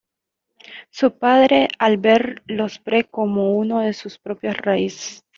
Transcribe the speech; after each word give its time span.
Su 0.89 1.19
padre 1.19 1.67
al 1.77 1.97
ver 1.97 2.41
los 2.47 2.79
pre 2.79 3.03
como 3.03 3.51
uno 3.53 3.81
de 3.81 3.93
sus 3.93 4.17
propias 4.17 4.57
raíces. 4.57 5.21